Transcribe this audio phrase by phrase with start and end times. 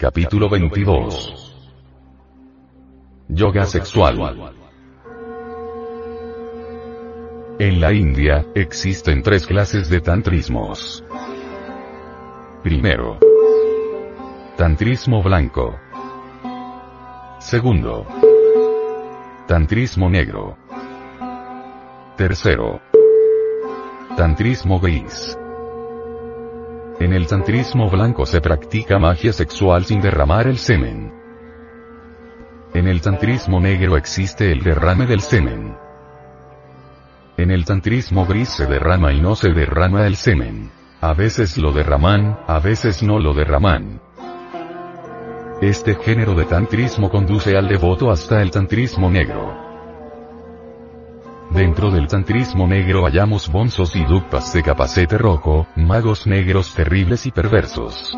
[0.00, 1.62] Capítulo 22
[3.28, 4.54] Yoga sexual
[7.58, 11.04] En la India, existen tres clases de tantrismos.
[12.62, 13.18] Primero.
[14.56, 15.78] Tantrismo blanco.
[17.38, 18.06] Segundo.
[19.46, 20.56] Tantrismo negro.
[22.16, 22.80] Tercero.
[24.16, 25.36] Tantrismo gris.
[27.00, 31.10] En el tantrismo blanco se practica magia sexual sin derramar el semen.
[32.74, 35.74] En el tantrismo negro existe el derrame del semen.
[37.38, 40.70] En el tantrismo gris se derrama y no se derrama el semen.
[41.00, 44.02] A veces lo derraman, a veces no lo derraman.
[45.62, 49.69] Este género de tantrismo conduce al devoto hasta el tantrismo negro.
[51.50, 57.32] Dentro del tantrismo negro hallamos bonzos y dukpas de capacete rojo, magos negros terribles y
[57.32, 58.16] perversos.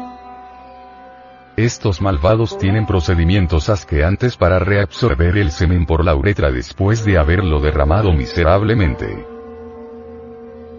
[1.56, 7.60] Estos malvados tienen procedimientos asqueantes para reabsorber el semen por la uretra después de haberlo
[7.60, 9.31] derramado miserablemente.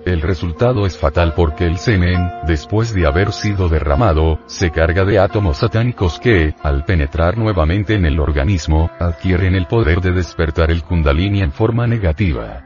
[0.05, 5.17] El resultado es fatal porque el semen, después de haber sido derramado, se carga de
[5.17, 10.83] átomos satánicos que, al penetrar nuevamente en el organismo, adquieren el poder de despertar el
[10.83, 12.63] kundalini en forma negativa.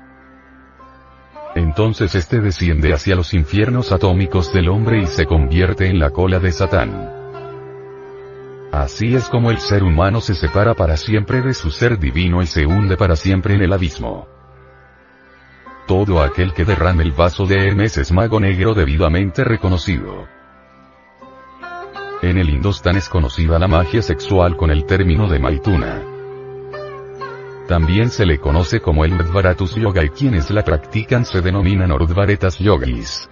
[1.53, 6.39] Entonces este desciende hacia los infiernos atómicos del hombre y se convierte en la cola
[6.39, 7.13] de Satán.
[8.71, 12.47] Así es como el ser humano se separa para siempre de su ser divino y
[12.47, 14.36] se hunde para siempre en el abismo.
[15.87, 20.27] Todo aquel que derrame el vaso de Hermes es mago negro debidamente reconocido.
[22.21, 26.01] En el Indostán es conocida la magia sexual con el término de Maituna.
[27.69, 32.59] También se le conoce como el Udvaratus Yoga y quienes la practican se denominan Urdvaretas
[32.59, 33.29] Yogis.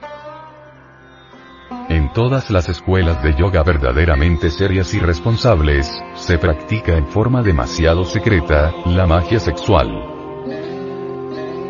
[1.90, 8.06] En todas las escuelas de yoga verdaderamente serias y responsables, se practica en forma demasiado
[8.06, 10.15] secreta, la magia sexual.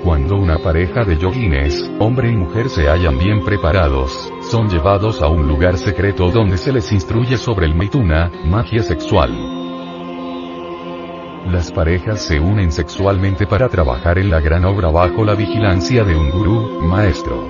[0.06, 5.30] Cuando una pareja de yogines, hombre y mujer se hallan bien preparados, son llevados a
[5.30, 9.32] un lugar secreto donde se les instruye sobre el maituna, magia sexual.
[11.52, 16.16] Las parejas se unen sexualmente para trabajar en la gran obra bajo la vigilancia de
[16.16, 17.44] un gurú, maestro.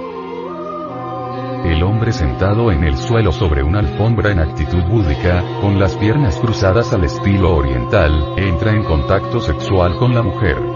[1.65, 6.39] El hombre sentado en el suelo sobre una alfombra en actitud búdica, con las piernas
[6.39, 10.74] cruzadas al estilo oriental, entra en contacto sexual con la mujer.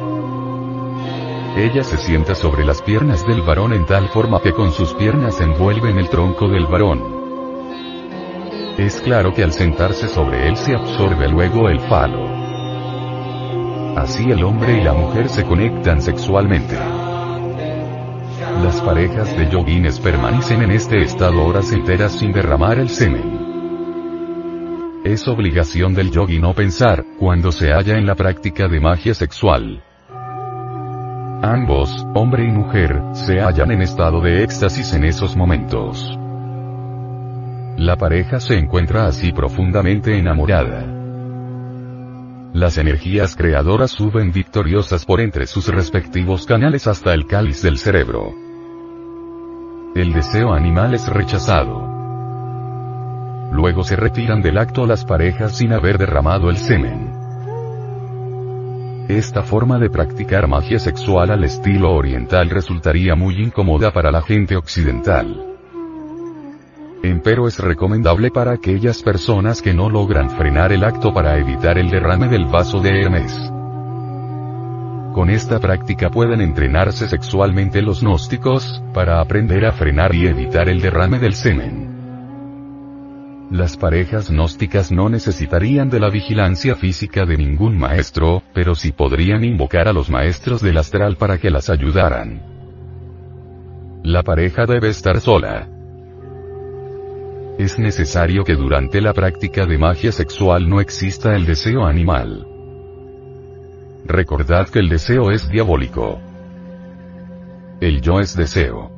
[1.57, 5.41] Ella se sienta sobre las piernas del varón en tal forma que con sus piernas
[5.41, 7.19] envuelven el tronco del varón.
[8.77, 12.23] Es claro que al sentarse sobre él se absorbe luego el falo.
[13.97, 16.77] Así el hombre y la mujer se conectan sexualmente.
[18.63, 23.49] Las parejas de yogines permanecen en este estado horas enteras sin derramar el semen.
[25.03, 29.83] Es obligación del yogi no pensar, cuando se halla en la práctica de magia sexual.
[31.41, 36.19] Ambos, hombre y mujer, se hallan en estado de éxtasis en esos momentos.
[37.77, 40.85] La pareja se encuentra así profundamente enamorada.
[42.51, 48.33] Las energías creadoras suben victoriosas por entre sus respectivos canales hasta el cáliz del cerebro.
[49.95, 51.87] El deseo animal es rechazado.
[53.53, 57.08] Luego se retiran del acto las parejas sin haber derramado el semen.
[59.09, 64.55] Esta forma de practicar magia sexual al estilo oriental resultaría muy incómoda para la gente
[64.55, 65.57] occidental.
[67.01, 71.89] Empero es recomendable para aquellas personas que no logran frenar el acto para evitar el
[71.89, 73.33] derrame del vaso de Hermes.
[75.15, 80.81] Con esta práctica pueden entrenarse sexualmente los gnósticos, para aprender a frenar y evitar el
[80.81, 81.88] derrame del semen.
[83.51, 89.43] Las parejas gnósticas no necesitarían de la vigilancia física de ningún maestro, pero sí podrían
[89.43, 92.43] invocar a los maestros del astral para que las ayudaran.
[94.03, 95.67] La pareja debe estar sola.
[97.57, 102.45] Es necesario que durante la práctica de magia sexual no exista el deseo animal.
[104.05, 106.21] Recordad que el deseo es diabólico.
[107.81, 108.91] El yo es deseo.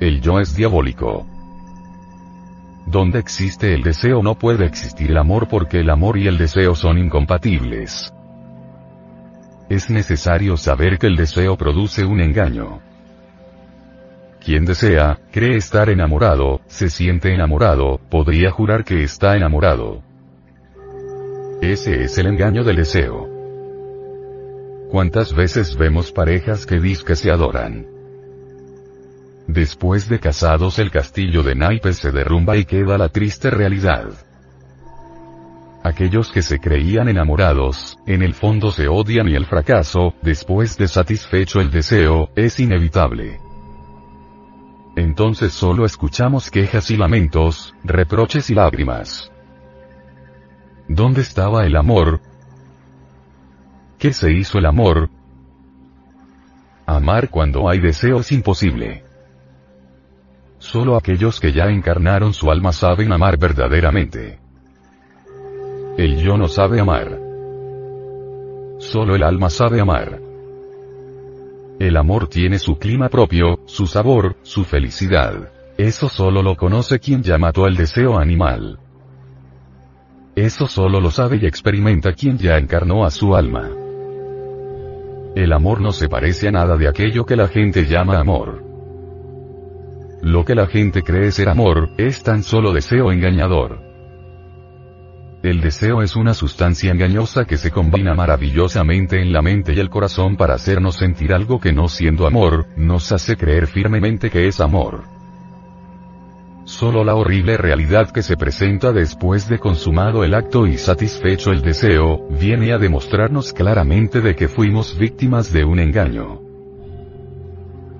[0.00, 1.26] El yo es diabólico.
[2.90, 6.74] Donde existe el deseo no puede existir el amor porque el amor y el deseo
[6.74, 8.12] son incompatibles.
[9.68, 12.80] Es necesario saber que el deseo produce un engaño.
[14.44, 20.02] Quien desea, cree estar enamorado, se siente enamorado, podría jurar que está enamorado.
[21.62, 23.28] Ese es el engaño del deseo.
[24.90, 27.99] ¿Cuántas veces vemos parejas que dicen que se adoran?
[29.52, 34.10] Después de casados el castillo de naipes se derrumba y queda la triste realidad.
[35.82, 40.88] Aquellos que se creían enamorados, en el fondo se odian y el fracaso, después de
[40.88, 43.40] satisfecho el deseo, es inevitable
[44.96, 49.32] entonces solo escuchamos quejas y lamentos, reproches y lágrimas.
[50.88, 52.20] ¿Dónde estaba el amor?
[53.98, 55.08] ¿Qué se hizo el amor?
[56.86, 59.04] Amar cuando hay deseo es imposible.
[60.60, 64.38] Solo aquellos que ya encarnaron su alma saben amar verdaderamente.
[65.96, 67.18] El yo no sabe amar.
[68.78, 70.20] Solo el alma sabe amar.
[71.78, 75.50] El amor tiene su clima propio, su sabor, su felicidad.
[75.78, 78.78] Eso solo lo conoce quien ya mató el deseo animal.
[80.36, 83.70] Eso solo lo sabe y experimenta quien ya encarnó a su alma.
[85.34, 88.69] El amor no se parece a nada de aquello que la gente llama amor.
[90.22, 93.90] Lo que la gente cree ser amor, es tan solo deseo engañador.
[95.42, 99.88] El deseo es una sustancia engañosa que se combina maravillosamente en la mente y el
[99.88, 104.60] corazón para hacernos sentir algo que no siendo amor, nos hace creer firmemente que es
[104.60, 105.04] amor.
[106.64, 111.62] Solo la horrible realidad que se presenta después de consumado el acto y satisfecho el
[111.62, 116.49] deseo, viene a demostrarnos claramente de que fuimos víctimas de un engaño.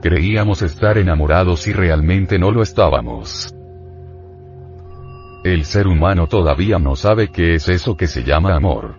[0.02, 3.54] Creíamos estar enamorados y realmente no lo estábamos.
[5.44, 8.94] El ser humano todavía no sabe qué es eso que se llama amor.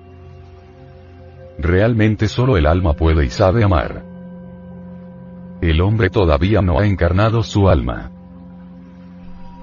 [1.57, 4.03] Realmente solo el alma puede y sabe amar.
[5.62, 8.12] El hombre todavía no ha encarnado su alma.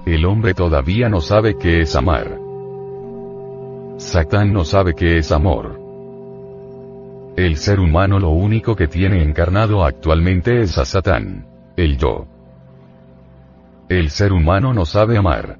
[0.05, 2.37] El hombre todavía no sabe qué es amar.
[3.97, 5.78] Satán no sabe qué es amor.
[7.35, 11.47] El ser humano lo único que tiene encarnado actualmente es a Satán.
[11.77, 12.27] El yo.
[13.87, 15.57] El ser humano no sabe amar.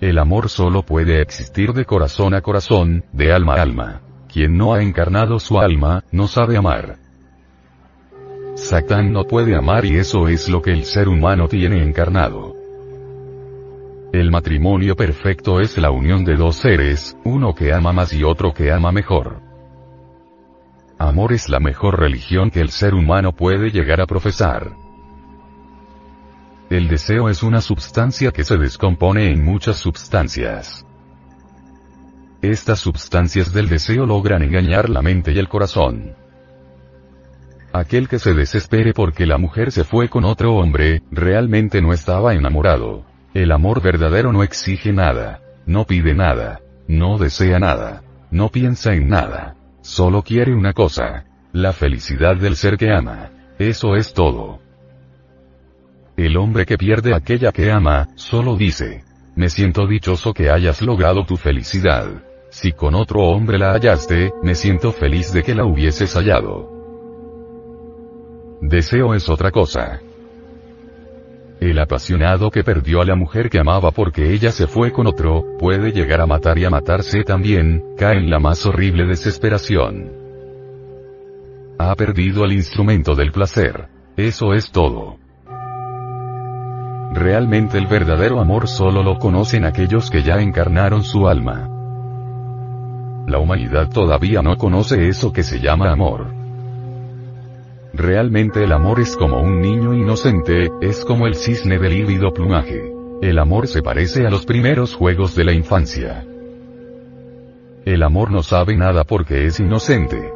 [0.00, 4.00] El amor solo puede existir de corazón a corazón, de alma a alma.
[4.32, 6.96] Quien no ha encarnado su alma, no sabe amar.
[8.54, 12.54] Satán no puede amar y eso es lo que el ser humano tiene encarnado.
[14.12, 18.52] El matrimonio perfecto es la unión de dos seres, uno que ama más y otro
[18.52, 19.49] que ama mejor.
[21.00, 24.72] Amor es la mejor religión que el ser humano puede llegar a profesar.
[26.68, 30.84] El deseo es una substancia que se descompone en muchas substancias.
[32.42, 36.16] Estas substancias del deseo logran engañar la mente y el corazón.
[37.72, 42.34] Aquel que se desespere porque la mujer se fue con otro hombre, realmente no estaba
[42.34, 43.06] enamorado.
[43.32, 49.08] El amor verdadero no exige nada, no pide nada, no desea nada, no piensa en
[49.08, 49.56] nada.
[49.82, 53.30] Solo quiere una cosa, la felicidad del ser que ama.
[53.58, 54.60] Eso es todo.
[56.16, 59.04] El hombre que pierde aquella que ama, solo dice,
[59.36, 62.22] me siento dichoso que hayas logrado tu felicidad.
[62.50, 66.68] Si con otro hombre la hallaste, me siento feliz de que la hubieses hallado.
[68.60, 70.00] Deseo es otra cosa.
[71.60, 75.44] El apasionado que perdió a la mujer que amaba porque ella se fue con otro,
[75.58, 80.10] puede llegar a matar y a matarse también, cae en la más horrible desesperación.
[81.78, 83.88] Ha perdido el instrumento del placer.
[84.16, 85.18] Eso es todo.
[87.12, 91.68] Realmente el verdadero amor solo lo conocen aquellos que ya encarnaron su alma.
[93.26, 96.39] La humanidad todavía no conoce eso que se llama amor.
[97.92, 102.92] Realmente el amor es como un niño inocente, es como el cisne del lívido plumaje.
[103.20, 106.24] El amor se parece a los primeros juegos de la infancia.
[107.84, 110.32] El amor no sabe nada porque es inocente.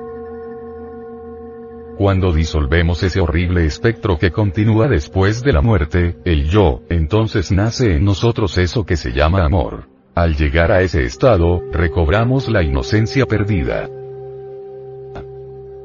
[1.97, 7.97] Cuando disolvemos ese horrible espectro que continúa después de la muerte, el yo, entonces nace
[7.97, 9.87] en nosotros eso que se llama amor.
[10.17, 13.89] Al llegar a ese estado, recobramos la inocencia perdida.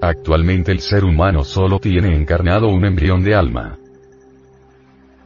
[0.01, 3.77] Actualmente el ser humano solo tiene encarnado un embrión de alma.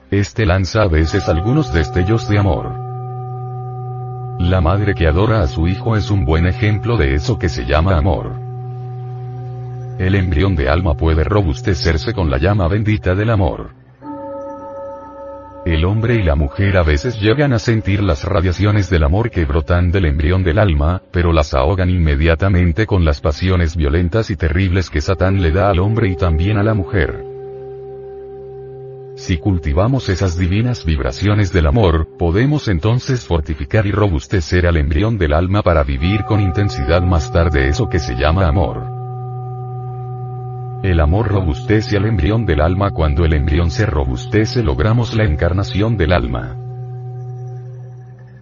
[0.10, 2.72] Este lanza a veces algunos destellos de amor.
[4.40, 7.66] La madre que adora a su hijo es un buen ejemplo de eso que se
[7.66, 8.32] llama amor.
[10.00, 13.83] El embrión de alma puede robustecerse con la llama bendita del amor.
[15.66, 19.46] El hombre y la mujer a veces llegan a sentir las radiaciones del amor que
[19.46, 24.90] brotan del embrión del alma, pero las ahogan inmediatamente con las pasiones violentas y terribles
[24.90, 27.24] que Satán le da al hombre y también a la mujer.
[29.16, 35.32] Si cultivamos esas divinas vibraciones del amor, podemos entonces fortificar y robustecer al embrión del
[35.32, 38.93] alma para vivir con intensidad más tarde eso que se llama amor.
[40.84, 45.96] El amor robustece al embrión del alma cuando el embrión se robustece logramos la encarnación
[45.96, 46.58] del alma.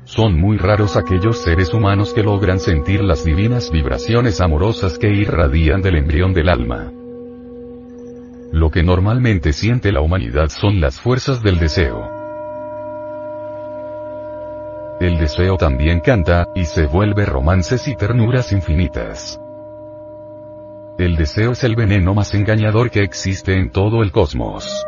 [0.05, 5.83] Son muy raros aquellos seres humanos que logran sentir las divinas vibraciones amorosas que irradian
[5.83, 6.91] del embrión del alma.
[8.51, 12.10] Lo que normalmente siente la humanidad son las fuerzas del deseo.
[15.00, 19.39] El deseo también canta, y se vuelve romances y ternuras infinitas.
[21.01, 24.86] El deseo es el veneno más engañador que existe en todo el cosmos.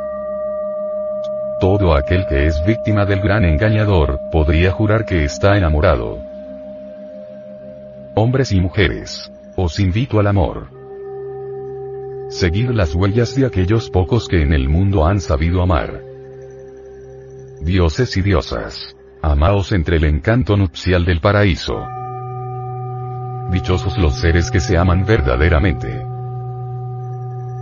[1.59, 6.19] Todo aquel que es víctima del gran engañador, podría jurar que está enamorado.
[8.13, 9.31] Hombres y mujeres.
[9.55, 10.67] Os invito al amor.
[12.29, 15.99] Seguid las huellas de aquellos pocos que en el mundo han sabido amar.
[17.61, 18.95] Dioses y diosas.
[19.23, 21.83] Amaos entre el encanto nupcial del paraíso.
[23.51, 26.05] Dichosos los seres que se aman verdaderamente.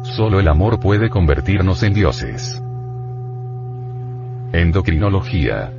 [0.03, 2.61] Solo el amor puede convertirnos en dioses.
[4.53, 5.73] Endocrinología.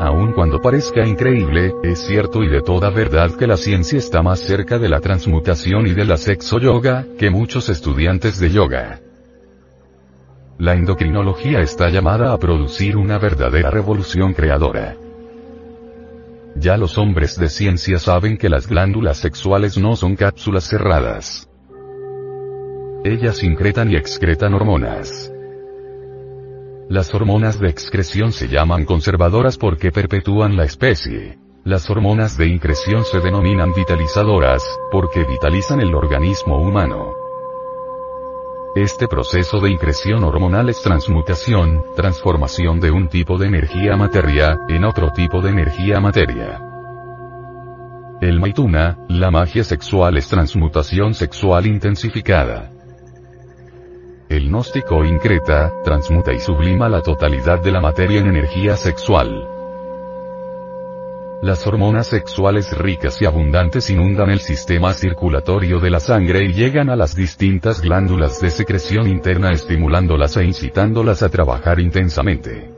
[0.00, 4.40] Aun cuando parezca increíble, es cierto y de toda verdad que la ciencia está más
[4.40, 9.00] cerca de la transmutación y de la sexo yoga, que muchos estudiantes de yoga.
[10.58, 14.96] La endocrinología está llamada a producir una verdadera revolución creadora.
[16.62, 21.50] Ya los hombres de ciencia saben que las glándulas sexuales no son cápsulas cerradas.
[23.02, 25.32] Ellas incretan y excretan hormonas.
[26.88, 31.36] Las hormonas de excreción se llaman conservadoras porque perpetúan la especie.
[31.64, 37.21] Las hormonas de increción se denominan vitalizadoras, porque vitalizan el organismo humano.
[38.74, 44.86] Este proceso de increción hormonal es transmutación, transformación de un tipo de energía materia, en
[44.86, 46.58] otro tipo de energía materia.
[48.22, 52.70] El maituna, la magia sexual es transmutación sexual intensificada.
[54.30, 59.51] El gnóstico increta, transmuta y sublima la totalidad de la materia en energía sexual.
[61.42, 66.88] Las hormonas sexuales ricas y abundantes inundan el sistema circulatorio de la sangre y llegan
[66.88, 72.70] a las distintas glándulas de secreción interna estimulándolas e incitándolas a trabajar intensamente.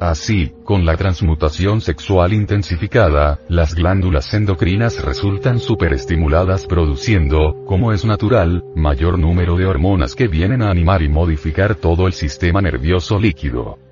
[0.00, 8.64] Así, con la transmutación sexual intensificada, las glándulas endocrinas resultan superestimuladas produciendo, como es natural,
[8.74, 13.83] mayor número de hormonas que vienen a animar y modificar todo el sistema nervioso líquido.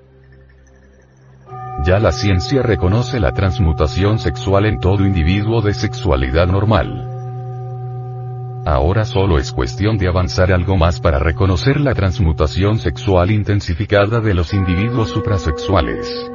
[1.81, 7.09] Ya la ciencia reconoce la transmutación sexual en todo individuo de sexualidad normal.
[8.65, 14.33] Ahora solo es cuestión de avanzar algo más para reconocer la transmutación sexual intensificada de
[14.33, 16.29] los individuos suprasexuales.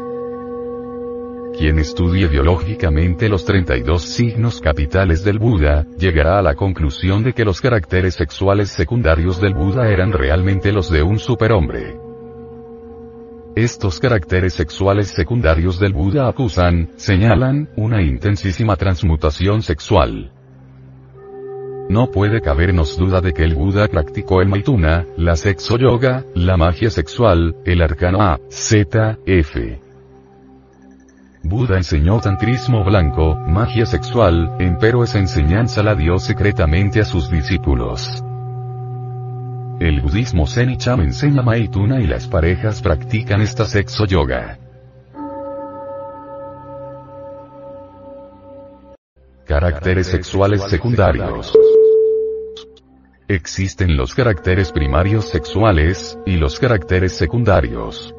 [1.57, 7.45] Quien estudie biológicamente los 32 signos capitales del Buda, llegará a la conclusión de que
[7.45, 12.08] los caracteres sexuales secundarios del Buda eran realmente los de un superhombre.
[13.57, 20.31] Estos caracteres sexuales secundarios del Buda acusan, señalan, una intensísima transmutación sexual.
[21.89, 26.57] No puede cabernos duda de que el Buda practicó el Maituna, la sexo yoga, la
[26.57, 29.81] magia sexual, el arcano A, Z, F.
[31.43, 38.23] Buda enseñó tantrismo blanco, magia sexual, empero esa enseñanza la dio secretamente a sus discípulos.
[39.81, 44.59] El budismo Zen y Cham enseña Maituna y las parejas practican esta sexo yoga.
[49.47, 51.57] Caracteres sexuales secundarios.
[53.29, 58.13] Existen los caracteres primarios sexuales, y los caracteres secundarios.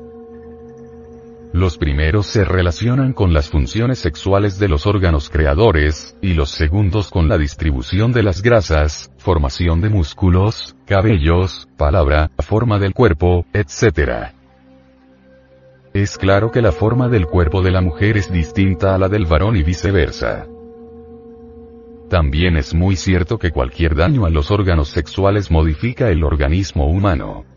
[1.52, 7.10] Los primeros se relacionan con las funciones sexuales de los órganos creadores, y los segundos
[7.10, 14.32] con la distribución de las grasas, formación de músculos, cabellos, palabra, forma del cuerpo, etc.
[15.92, 19.26] Es claro que la forma del cuerpo de la mujer es distinta a la del
[19.26, 20.46] varón y viceversa.
[22.10, 27.49] También es muy cierto que cualquier daño a los órganos sexuales modifica el organismo humano.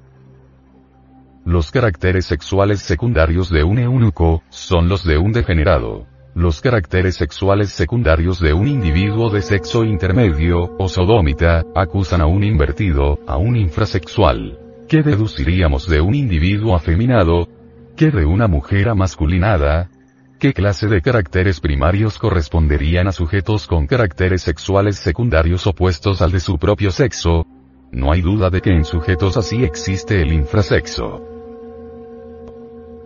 [1.44, 6.06] Los caracteres sexuales secundarios de un eunuco, son los de un degenerado.
[6.37, 12.44] Los caracteres sexuales secundarios de un individuo de sexo intermedio, o sodómita, acusan a un
[12.44, 14.56] invertido, a un infrasexual.
[14.88, 17.49] ¿Qué deduciríamos de un individuo afeminado?
[17.96, 19.90] ¿Qué de una mujer amasculinada?
[20.38, 26.38] ¿Qué clase de caracteres primarios corresponderían a sujetos con caracteres sexuales secundarios opuestos al de
[26.38, 27.46] su propio sexo?
[27.90, 31.31] No hay duda de que en sujetos así existe el infrasexo.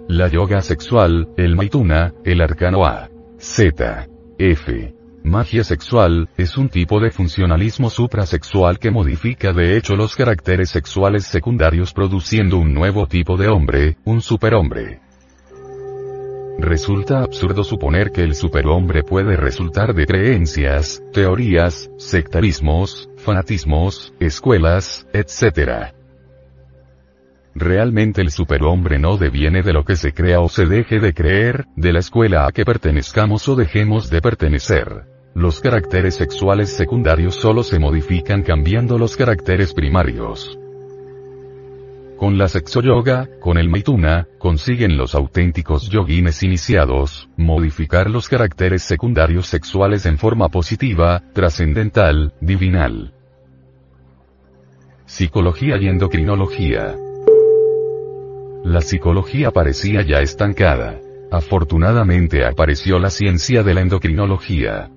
[0.08, 3.10] La yoga sexual, el maituna, el arcano A.
[3.38, 4.06] Z.
[4.38, 4.94] F.
[5.24, 11.24] Magia sexual, es un tipo de funcionalismo suprasexual que modifica de hecho los caracteres sexuales
[11.24, 15.00] secundarios produciendo un nuevo tipo de hombre, un superhombre.
[16.60, 25.95] Resulta absurdo suponer que el superhombre puede resultar de creencias, teorías, sectarismos, fanatismos, escuelas, etc.
[27.58, 31.64] Realmente el superhombre no deviene de lo que se crea o se deje de creer,
[31.74, 35.06] de la escuela a que pertenezcamos o dejemos de pertenecer.
[35.34, 40.58] Los caracteres sexuales secundarios solo se modifican cambiando los caracteres primarios.
[42.18, 48.82] Con la sexo yoga, con el maituna, consiguen los auténticos yoguines iniciados, modificar los caracteres
[48.82, 53.14] secundarios sexuales en forma positiva, trascendental, divinal.
[55.06, 56.96] Psicología y endocrinología.
[58.66, 60.98] La psicología parecía ya estancada.
[61.30, 64.90] Afortunadamente apareció la ciencia de la endocrinología.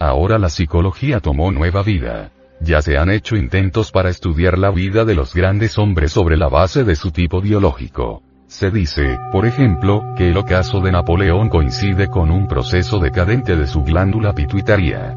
[0.00, 2.32] Ahora la psicología tomó nueva vida.
[2.60, 6.48] Ya se han hecho intentos para estudiar la vida de los grandes hombres sobre la
[6.48, 8.24] base de su tipo biológico.
[8.48, 13.68] Se dice, por ejemplo, que el ocaso de Napoleón coincide con un proceso decadente de
[13.68, 15.16] su glándula pituitaria.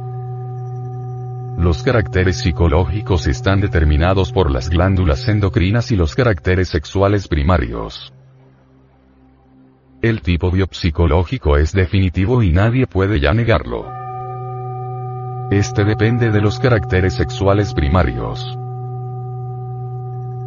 [1.61, 8.11] Los caracteres psicológicos están determinados por las glándulas endocrinas y los caracteres sexuales primarios.
[10.01, 13.85] El tipo biopsicológico es definitivo y nadie puede ya negarlo.
[15.51, 18.57] Este depende de los caracteres sexuales primarios.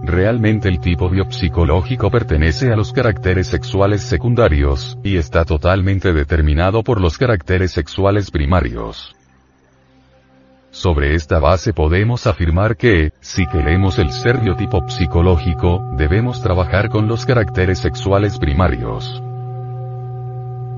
[0.02, 7.00] Realmente el tipo biopsicológico pertenece a los caracteres sexuales secundarios, y está totalmente determinado por
[7.00, 9.14] los caracteres sexuales primarios.
[10.74, 17.06] Sobre esta base podemos afirmar que, si queremos el ser biotipo psicológico, debemos trabajar con
[17.06, 19.22] los caracteres sexuales primarios.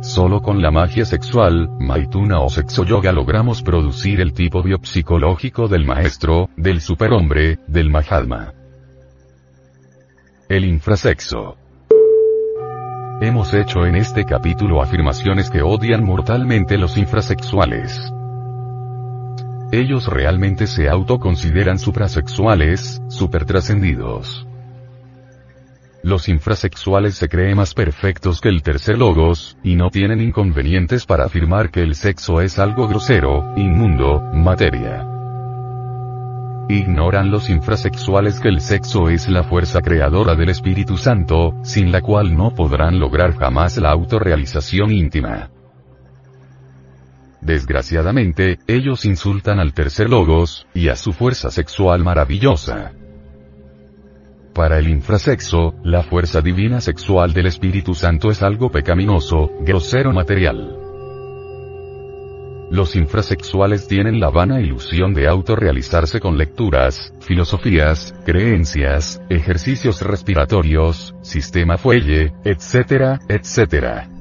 [0.03, 5.87] Solo con la magia sexual, maituna o sexo yoga logramos producir el tipo biopsicológico del
[5.87, 8.53] maestro, del superhombre, del Mahatma.
[10.51, 11.57] El infrasexo.
[13.23, 18.13] Hemos hecho en este capítulo afirmaciones que odian mortalmente los infrasexuales.
[19.73, 24.47] Ellos realmente se autoconsideran suprasexuales, supertrascendidos.
[26.05, 31.25] Los infrasexuales se creen más perfectos que el tercer logos, y no tienen inconvenientes para
[31.25, 35.05] afirmar que el sexo es algo grosero, inmundo, materia.
[36.69, 42.03] Ignoran los infrasexuales que el sexo es la fuerza creadora del Espíritu Santo, sin la
[42.03, 45.51] cual no podrán lograr jamás la autorrealización íntima.
[47.47, 52.91] Desgraciadamente, ellos insultan al tercer logos, y a su fuerza sexual maravillosa.
[54.53, 60.77] Para el infrasexo, la fuerza divina sexual del Espíritu Santo es algo pecaminoso, grosero material.
[62.73, 71.79] Los infrasexuales tienen la vana ilusión de autorrealizarse con lecturas, filosofías, creencias, ejercicios respiratorios, sistema
[71.79, 74.16] fuelle, etc., etc.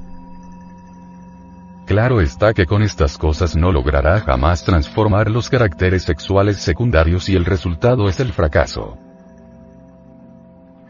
[1.86, 7.36] Claro está que con estas cosas no logrará jamás transformar los caracteres sexuales secundarios y
[7.36, 8.98] el resultado es el fracaso.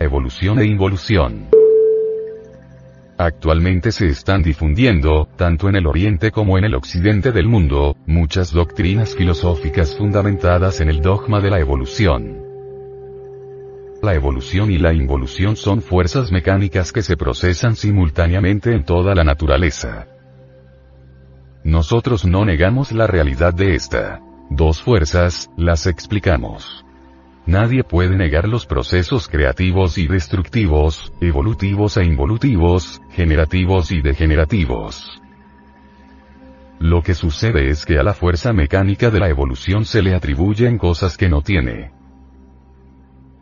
[0.01, 1.49] Evolución e involución.
[3.19, 8.51] Actualmente se están difundiendo, tanto en el oriente como en el occidente del mundo, muchas
[8.51, 12.43] doctrinas filosóficas fundamentadas en el dogma de la evolución.
[14.03, 19.25] La evolución y la involución son fuerzas mecánicas que se procesan simultáneamente en toda la
[19.25, 20.16] naturaleza.
[21.67, 24.21] Nosotros no negamos la realidad de esta.
[24.51, 26.87] Dos fuerzas, las explicamos.
[27.45, 35.21] Nadie puede negar los procesos creativos y destructivos, evolutivos e involutivos, generativos y degenerativos.
[36.79, 40.79] Lo que sucede es que a la fuerza mecánica de la evolución se le atribuyen
[40.79, 41.91] cosas que no tiene.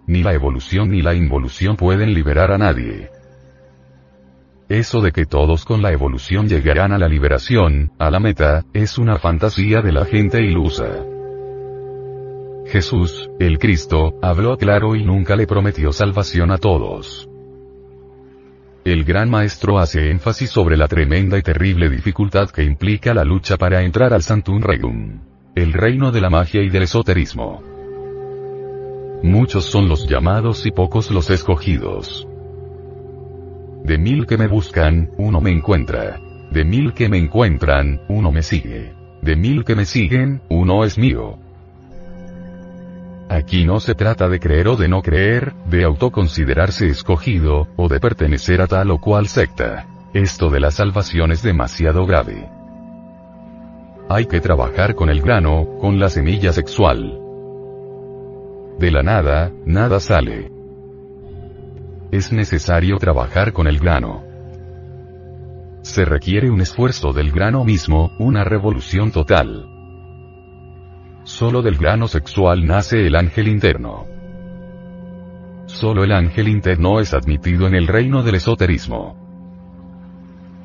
[0.06, 3.10] Ni la evolución ni la involución pueden liberar a nadie.
[4.68, 8.96] Eso de que todos con la evolución llegarán a la liberación, a la meta, es
[8.96, 11.04] una fantasía de la gente ilusa.
[12.66, 17.28] Jesús, el Cristo, habló claro y nunca le prometió salvación a todos.
[18.86, 23.58] El gran maestro hace énfasis sobre la tremenda y terrible dificultad que implica la lucha
[23.58, 25.20] para entrar al Santum Regnum,
[25.54, 27.62] el reino de la magia y del esoterismo.
[29.22, 32.28] Muchos son los llamados y pocos los escogidos.
[33.84, 36.18] De mil que me buscan, uno me encuentra.
[36.50, 38.94] De mil que me encuentran, uno me sigue.
[39.20, 41.36] De mil que me siguen, uno es mío.
[43.28, 48.00] Aquí no se trata de creer o de no creer, de autoconsiderarse escogido, o de
[48.00, 49.86] pertenecer a tal o cual secta.
[50.14, 52.48] Esto de la salvación es demasiado grave.
[54.08, 57.20] Hay que trabajar con el grano, con la semilla sexual.
[58.78, 60.53] De la nada, nada sale.
[62.14, 64.22] Es necesario trabajar con el grano.
[65.82, 69.66] Se requiere un esfuerzo del grano mismo, una revolución total.
[71.24, 74.06] Solo del grano sexual nace el ángel interno.
[75.66, 79.16] Solo el ángel interno es admitido en el reino del esoterismo.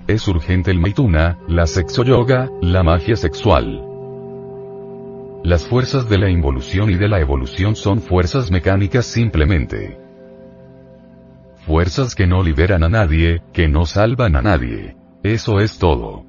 [0.06, 3.84] Es urgente el maituna, la sexo yoga, la magia sexual.
[5.44, 10.09] Las fuerzas de la involución y de la evolución son fuerzas mecánicas simplemente.
[11.70, 14.96] Fuerzas que no liberan a nadie, que no salvan a nadie.
[15.22, 16.26] Eso es todo.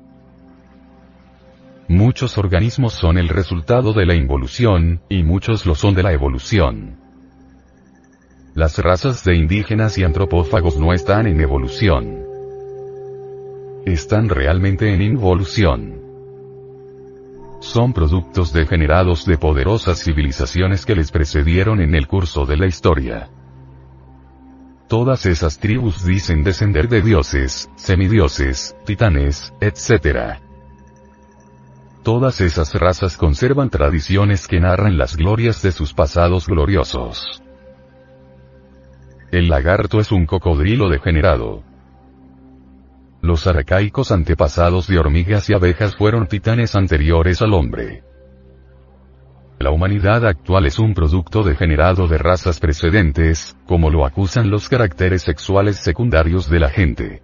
[1.89, 6.99] Muchos organismos son el resultado de la involución, y muchos lo son de la evolución.
[8.55, 12.19] Las razas de indígenas y antropófagos no están en evolución.
[13.87, 16.03] Están realmente en involución.
[17.61, 23.31] Son productos degenerados de poderosas civilizaciones que les precedieron en el curso de la historia.
[24.91, 30.41] Todas esas tribus dicen descender de dioses, semidioses, titanes, etc.
[32.03, 37.41] Todas esas razas conservan tradiciones que narran las glorias de sus pasados gloriosos.
[39.31, 41.63] El lagarto es un cocodrilo degenerado.
[43.23, 48.03] Los arcaicos antepasados de hormigas y abejas fueron titanes anteriores al hombre.
[49.61, 55.21] La humanidad actual es un producto degenerado de razas precedentes, como lo acusan los caracteres
[55.21, 57.23] sexuales secundarios de la gente.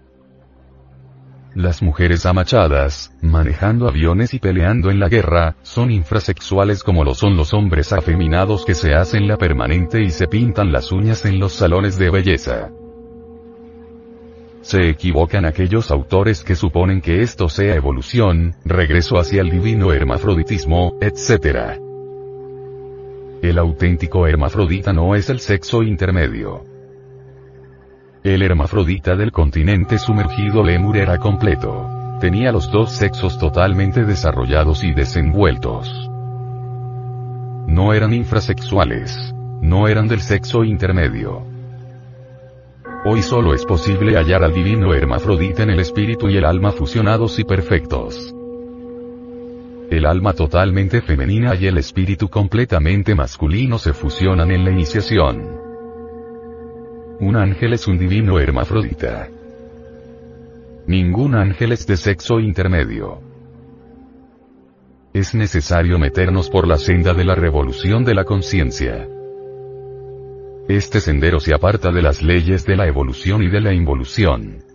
[1.54, 7.38] Las mujeres amachadas, manejando aviones y peleando en la guerra, son infrasexuales como lo son
[7.38, 11.54] los hombres afeminados que se hacen la permanente y se pintan las uñas en los
[11.54, 12.68] salones de belleza.
[14.60, 20.98] Se equivocan aquellos autores que suponen que esto sea evolución, regreso hacia el divino hermafroditismo,
[21.00, 21.85] etc.
[23.46, 26.64] El auténtico hermafrodita no es el sexo intermedio.
[28.24, 32.18] El hermafrodita del continente sumergido Lemur era completo.
[32.18, 35.88] Tenía los dos sexos totalmente desarrollados y desenvueltos.
[37.68, 39.32] No eran infrasexuales.
[39.62, 41.46] No eran del sexo intermedio.
[43.04, 47.38] Hoy solo es posible hallar al divino hermafrodita en el espíritu y el alma fusionados
[47.38, 48.35] y perfectos.
[49.90, 55.60] El alma totalmente femenina y el espíritu completamente masculino se fusionan en la iniciación.
[57.20, 59.28] Un ángel es un divino hermafrodita.
[60.88, 63.20] Ningún ángel es de sexo intermedio.
[65.14, 69.08] Es necesario meternos por la senda de la revolución de la conciencia.
[70.68, 74.65] Este sendero se aparta de las leyes de la evolución y de la involución.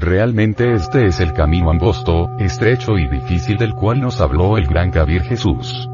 [0.00, 4.90] Realmente este es el camino angosto, estrecho y difícil del cual nos habló el gran
[4.90, 5.90] Kabir Jesús.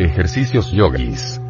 [0.00, 1.40] Ejercicios yogis.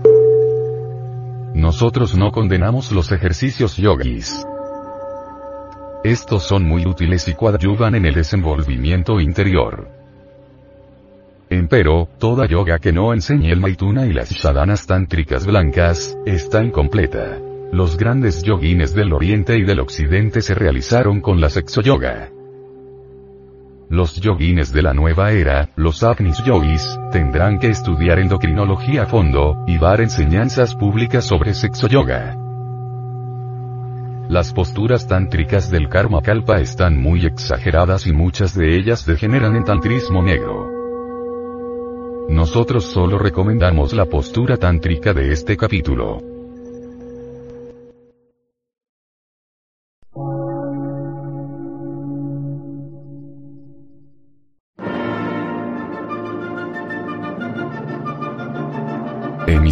[1.54, 4.44] Nosotros no condenamos los ejercicios yogis.
[6.04, 9.88] Estos son muy útiles y coadyuvan en el desenvolvimiento interior.
[11.48, 17.47] Empero, toda yoga que no enseñe el maituna y las sadanas tántricas blancas, está incompleta.
[17.70, 22.30] Los grandes yogines del oriente y del occidente se realizaron con la sexo yoga.
[23.90, 29.64] Los yoguines de la nueva era, los Agnis Yogis, tendrán que estudiar endocrinología a fondo,
[29.66, 32.36] y dar enseñanzas públicas sobre sexo yoga.
[34.30, 39.64] Las posturas tántricas del Karma Kalpa están muy exageradas y muchas de ellas degeneran en
[39.64, 40.70] tantrismo negro.
[42.30, 46.37] Nosotros solo recomendamos la postura tántrica de este capítulo.